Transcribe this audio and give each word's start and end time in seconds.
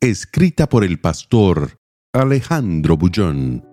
Escrita 0.00 0.68
por 0.68 0.84
el 0.84 1.00
pastor 1.00 1.80
Alejandro 2.12 2.96
Bullón. 2.96 3.66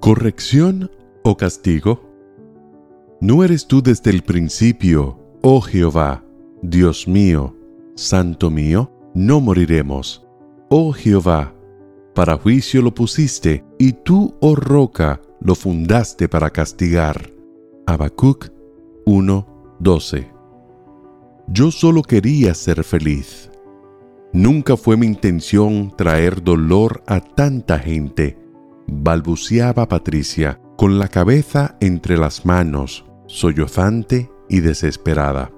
¿Corrección 0.00 0.90
o 1.22 1.36
castigo? 1.36 2.10
¿No 3.20 3.44
eres 3.44 3.68
tú 3.68 3.84
desde 3.84 4.10
el 4.10 4.24
principio, 4.24 5.16
oh 5.42 5.60
Jehová, 5.60 6.24
Dios 6.60 7.06
mío, 7.06 7.56
Santo 7.94 8.50
mío? 8.50 8.90
No 9.14 9.40
moriremos. 9.40 10.26
Oh 10.70 10.92
Jehová, 10.92 11.54
para 12.12 12.36
juicio 12.36 12.82
lo 12.82 12.92
pusiste, 12.92 13.64
y 13.78 13.92
tú, 13.92 14.34
oh 14.40 14.56
roca, 14.56 15.20
lo 15.40 15.54
fundaste 15.54 16.28
para 16.28 16.50
castigar. 16.50 17.30
Habacuc 17.86 18.48
1:12 19.06 20.32
Yo 21.46 21.70
solo 21.70 22.02
quería 22.02 22.54
ser 22.54 22.82
feliz. 22.82 23.52
Nunca 24.36 24.76
fue 24.76 24.98
mi 24.98 25.06
intención 25.06 25.94
traer 25.96 26.42
dolor 26.42 27.02
a 27.06 27.20
tanta 27.20 27.78
gente, 27.78 28.38
balbuceaba 28.86 29.88
Patricia, 29.88 30.60
con 30.76 30.98
la 30.98 31.08
cabeza 31.08 31.78
entre 31.80 32.18
las 32.18 32.44
manos, 32.44 33.06
sollozante 33.28 34.30
y 34.50 34.60
desesperada. 34.60 35.50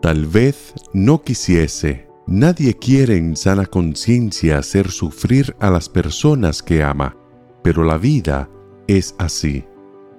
Tal 0.00 0.26
vez 0.26 0.74
no 0.92 1.22
quisiese, 1.22 2.06
nadie 2.28 2.74
quiere 2.74 3.16
en 3.16 3.34
sana 3.34 3.66
conciencia 3.66 4.58
hacer 4.58 4.92
sufrir 4.92 5.56
a 5.58 5.68
las 5.70 5.88
personas 5.88 6.62
que 6.62 6.84
ama, 6.84 7.16
pero 7.64 7.82
la 7.82 7.98
vida 7.98 8.48
es 8.86 9.16
así. 9.18 9.64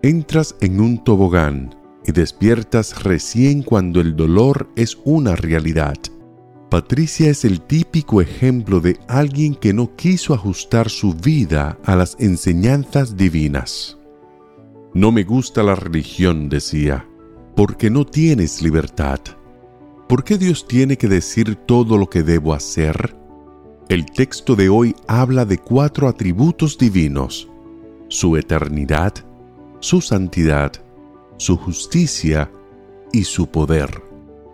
Entras 0.02 0.58
en 0.60 0.82
un 0.82 1.02
tobogán 1.02 1.74
y 2.06 2.12
despiertas 2.12 3.06
recién 3.06 3.64
cuando 3.64 4.02
el 4.02 4.18
dolor 4.18 4.70
es 4.76 4.98
una 5.06 5.38
realidad. 5.38 5.96
Patricia 6.70 7.30
es 7.30 7.46
el 7.46 7.62
típico 7.62 8.22
ejemplo 8.22 8.80
de 8.80 9.00
alguien 9.08 9.56
que 9.56 9.72
no 9.72 9.96
quiso 9.96 10.34
ajustar 10.34 10.90
su 10.90 11.14
vida 11.14 11.78
a 11.86 11.96
las 11.96 12.18
enseñanzas 12.20 13.16
divinas. 13.16 13.98
No 14.94 15.12
me 15.12 15.24
gusta 15.24 15.62
la 15.62 15.76
religión, 15.76 16.50
decía, 16.50 17.08
porque 17.56 17.90
no 17.90 18.06
tienes 18.06 18.62
libertad. 18.62 19.20
¿Por 20.10 20.24
qué 20.24 20.38
Dios 20.38 20.68
tiene 20.68 20.98
que 20.98 21.08
decir 21.08 21.56
todo 21.56 21.98
lo 21.98 22.10
que 22.10 22.24
debo 22.24 22.54
hacer? 22.54 23.16
El 23.88 24.06
texto 24.06 24.56
de 24.56 24.70
hoy 24.70 24.96
habla 25.08 25.46
de 25.46 25.60
cuatro 25.60 26.08
atributos 26.08 26.78
divinos, 26.78 27.48
su 28.08 28.38
eternidad, 28.38 29.14
su 29.80 30.02
santidad, 30.02 30.72
su 31.38 31.58
justicia 31.58 32.52
y 33.14 33.24
su 33.24 33.48
poder. 33.48 34.02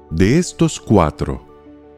De 0.09 0.38
estos 0.38 0.80
cuatro, 0.80 1.50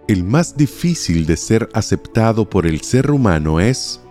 el 0.07 0.23
más 0.23 0.57
difícil 0.57 1.25
de 1.25 1.37
ser 1.37 1.69
aceptado 1.73 2.49
por 2.49 2.67
el 2.67 2.81
ser 2.81 3.11
humano 3.11 3.59
es, 3.59 4.01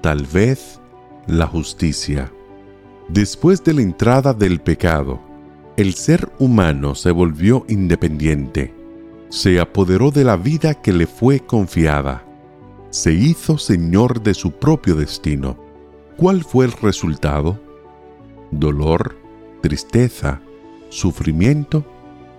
tal 0.00 0.24
vez, 0.26 0.80
la 1.26 1.46
justicia. 1.46 2.32
Después 3.08 3.62
de 3.62 3.74
la 3.74 3.82
entrada 3.82 4.32
del 4.32 4.60
pecado, 4.60 5.20
el 5.76 5.94
ser 5.94 6.30
humano 6.38 6.94
se 6.94 7.10
volvió 7.10 7.64
independiente, 7.68 8.74
se 9.28 9.60
apoderó 9.60 10.10
de 10.10 10.24
la 10.24 10.36
vida 10.36 10.74
que 10.74 10.92
le 10.92 11.06
fue 11.06 11.40
confiada, 11.40 12.24
se 12.90 13.12
hizo 13.12 13.58
señor 13.58 14.22
de 14.22 14.34
su 14.34 14.52
propio 14.52 14.94
destino. 14.94 15.58
¿Cuál 16.16 16.44
fue 16.44 16.66
el 16.66 16.72
resultado? 16.72 17.58
Dolor, 18.50 19.16
tristeza, 19.62 20.40
sufrimiento 20.90 21.84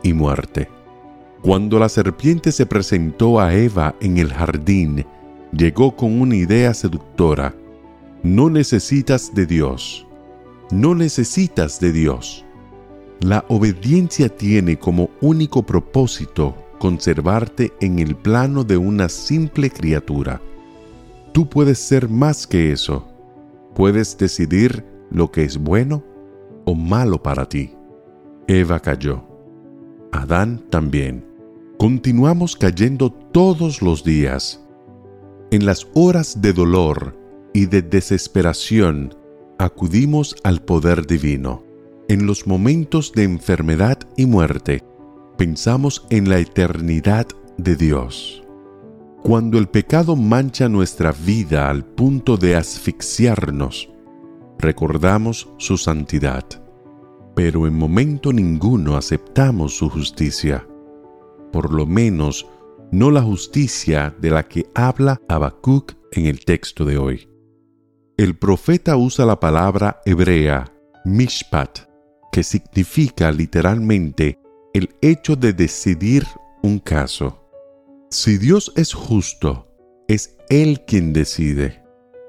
y 0.03 0.13
muerte. 0.13 0.69
Cuando 1.43 1.77
la 1.77 1.89
serpiente 1.89 2.53
se 2.53 2.65
presentó 2.65 3.37
a 3.37 3.53
Eva 3.53 3.95
en 3.99 4.17
el 4.17 4.31
jardín, 4.31 5.05
llegó 5.51 5.93
con 5.93 6.21
una 6.21 6.37
idea 6.37 6.73
seductora. 6.73 7.53
No 8.23 8.49
necesitas 8.49 9.35
de 9.35 9.45
Dios. 9.45 10.07
No 10.71 10.95
necesitas 10.95 11.81
de 11.81 11.91
Dios. 11.91 12.45
La 13.19 13.43
obediencia 13.49 14.29
tiene 14.29 14.79
como 14.79 15.09
único 15.19 15.63
propósito 15.63 16.55
conservarte 16.79 17.73
en 17.81 17.99
el 17.99 18.15
plano 18.15 18.63
de 18.63 18.77
una 18.77 19.09
simple 19.09 19.69
criatura. 19.69 20.41
Tú 21.33 21.49
puedes 21.49 21.77
ser 21.77 22.07
más 22.07 22.47
que 22.47 22.71
eso. 22.71 23.05
Puedes 23.75 24.17
decidir 24.17 24.85
lo 25.11 25.29
que 25.29 25.43
es 25.43 25.57
bueno 25.57 26.05
o 26.63 26.73
malo 26.73 27.21
para 27.21 27.49
ti. 27.49 27.75
Eva 28.47 28.79
cayó. 28.79 29.27
Adán 30.13 30.63
también 30.69 31.32
continuamos 31.77 32.55
cayendo 32.55 33.11
todos 33.11 33.81
los 33.81 34.03
días. 34.03 34.63
En 35.51 35.65
las 35.65 35.87
horas 35.93 36.41
de 36.41 36.53
dolor 36.53 37.17
y 37.53 37.65
de 37.65 37.81
desesperación, 37.81 39.15
acudimos 39.59 40.35
al 40.43 40.61
poder 40.61 41.05
divino. 41.05 41.63
En 42.07 42.25
los 42.25 42.47
momentos 42.47 43.11
de 43.13 43.23
enfermedad 43.23 43.97
y 44.17 44.25
muerte, 44.25 44.83
pensamos 45.37 46.05
en 46.09 46.29
la 46.29 46.39
eternidad 46.39 47.27
de 47.57 47.75
Dios. 47.75 48.43
Cuando 49.21 49.57
el 49.57 49.67
pecado 49.67 50.15
mancha 50.15 50.67
nuestra 50.67 51.11
vida 51.11 51.69
al 51.69 51.85
punto 51.85 52.35
de 52.37 52.55
asfixiarnos, 52.55 53.89
recordamos 54.59 55.49
su 55.57 55.77
santidad, 55.77 56.43
pero 57.35 57.67
en 57.67 57.77
momento 57.77 58.33
ninguno 58.33 58.97
aceptamos 58.97 59.77
su 59.77 59.89
justicia 59.89 60.67
por 61.53 61.71
lo 61.71 61.85
menos 61.85 62.47
no 62.91 63.11
la 63.11 63.21
justicia 63.21 64.13
de 64.19 64.31
la 64.31 64.43
que 64.43 64.65
habla 64.73 65.21
Habacuc 65.29 65.93
en 66.11 66.25
el 66.25 66.43
texto 66.43 66.83
de 66.83 66.97
hoy. 66.97 67.29
El 68.17 68.35
profeta 68.37 68.97
usa 68.97 69.25
la 69.25 69.39
palabra 69.39 70.01
hebrea 70.05 70.73
mishpat, 71.05 71.79
que 72.31 72.43
significa 72.43 73.31
literalmente 73.31 74.39
el 74.73 74.95
hecho 75.01 75.35
de 75.35 75.53
decidir 75.53 76.25
un 76.63 76.79
caso. 76.79 77.47
Si 78.09 78.37
Dios 78.37 78.73
es 78.75 78.93
justo, 78.93 79.67
es 80.07 80.35
Él 80.49 80.81
quien 80.85 81.13
decide. 81.13 81.83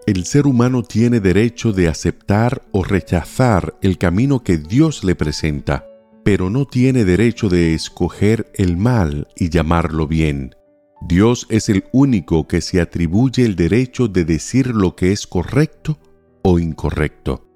El 0.07 0.27
ser 0.27 0.47
humano 0.47 0.83
tiene 0.83 1.21
derecho 1.21 1.73
de 1.73 1.89
aceptar 1.89 2.63
o 2.73 2.85
rechazar 2.85 3.75
el 3.81 3.97
camino 3.97 4.43
que 4.43 4.59
Dios 4.59 5.03
le 5.03 5.15
presenta 5.15 5.87
pero 6.25 6.49
no 6.49 6.65
tiene 6.65 7.05
derecho 7.05 7.49
de 7.49 7.75
escoger 7.75 8.51
el 8.55 8.77
mal 8.77 9.29
y 9.37 9.51
llamarlo 9.51 10.09
bien. 10.09 10.55
Dios 11.03 11.47
es 11.51 11.69
el 11.69 11.85
único 11.93 12.49
que 12.49 12.63
se 12.63 12.81
atribuye 12.81 13.45
el 13.45 13.57
derecho 13.57 14.09
de 14.09 14.25
decir 14.25 14.69
lo 14.69 14.97
que 14.97 15.13
es 15.13 15.27
correcto 15.27 15.99
o 16.43 16.59
incorrecto, 16.59 17.47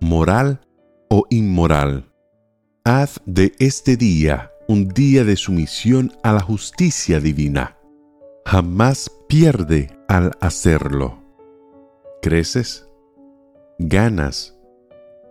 moral 0.00 0.60
o 1.08 1.24
inmoral. 1.30 2.10
Haz 2.84 3.20
de 3.26 3.52
este 3.60 3.96
día 3.96 4.50
un 4.66 4.88
día 4.88 5.24
de 5.24 5.36
sumisión 5.36 6.12
a 6.24 6.32
la 6.32 6.40
justicia 6.40 7.20
divina. 7.20 7.76
Jamás 8.44 9.10
pierde 9.28 9.96
al 10.08 10.32
hacerlo. 10.40 11.22
Creces, 12.22 12.88
ganas 13.78 14.58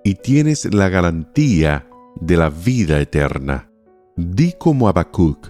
y 0.05 0.15
tienes 0.15 0.73
la 0.73 0.87
garantía 0.87 1.89
de 2.19 2.37
la 2.37 2.49
vida 2.49 2.99
eterna. 2.99 3.69
Di 4.15 4.53
como 4.57 4.87
Habacuc, 4.87 5.49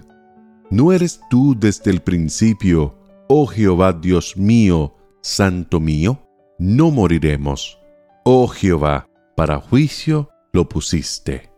¿no 0.70 0.92
eres 0.92 1.20
tú 1.30 1.56
desde 1.58 1.90
el 1.90 2.00
principio, 2.00 2.98
oh 3.28 3.46
Jehová 3.46 3.92
Dios 3.92 4.36
mío, 4.36 4.96
Santo 5.22 5.80
mío? 5.80 6.20
No 6.58 6.90
moriremos. 6.90 7.78
Oh 8.24 8.48
Jehová, 8.48 9.08
para 9.36 9.60
juicio 9.60 10.30
lo 10.52 10.68
pusiste. 10.68 11.50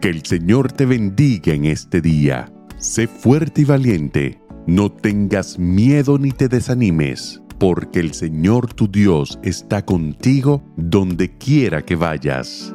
Que 0.00 0.10
el 0.10 0.24
Señor 0.26 0.72
te 0.72 0.84
bendiga 0.84 1.54
en 1.54 1.64
este 1.64 2.00
día. 2.00 2.52
Sé 2.76 3.06
fuerte 3.06 3.62
y 3.62 3.64
valiente. 3.64 4.40
No 4.66 4.90
tengas 4.90 5.58
miedo 5.58 6.18
ni 6.18 6.30
te 6.30 6.48
desanimes, 6.48 7.42
porque 7.58 8.00
el 8.00 8.12
Señor 8.12 8.72
tu 8.74 8.88
Dios 8.88 9.38
está 9.42 9.84
contigo 9.84 10.62
donde 10.76 11.36
quiera 11.38 11.82
que 11.82 11.96
vayas. 11.96 12.73